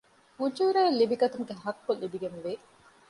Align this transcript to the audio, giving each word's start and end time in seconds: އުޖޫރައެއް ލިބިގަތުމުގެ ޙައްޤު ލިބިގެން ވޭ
އުޖޫރައެއް 0.39 0.97
ލިބިގަތުމުގެ 0.99 1.53
ޙައްޤު 1.61 1.91
ލިބިގެން 2.01 2.39
ވޭ 2.43 2.51